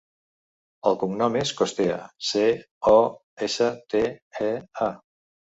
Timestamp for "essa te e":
3.49-4.53